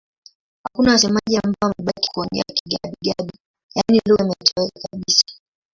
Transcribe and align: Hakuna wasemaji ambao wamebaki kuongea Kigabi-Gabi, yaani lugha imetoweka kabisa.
Hakuna 0.63 0.91
wasemaji 0.91 1.37
ambao 1.43 1.69
wamebaki 1.69 2.09
kuongea 2.13 2.43
Kigabi-Gabi, 2.53 3.31
yaani 3.75 4.01
lugha 4.07 4.23
imetoweka 4.23 4.79
kabisa. 4.91 5.25